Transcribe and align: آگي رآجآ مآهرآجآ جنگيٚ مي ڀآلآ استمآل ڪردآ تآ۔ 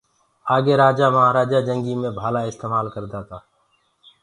آگي 0.55 0.73
رآجآ 0.81 1.07
مآهرآجآ 1.15 1.59
جنگيٚ 1.67 1.99
مي 2.01 2.09
ڀآلآ 2.17 2.41
استمآل 2.49 2.85
ڪردآ 2.93 3.19
تآ۔ 3.29 3.37